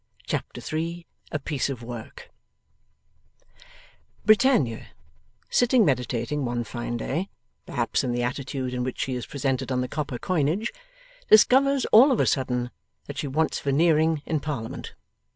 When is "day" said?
6.97-7.29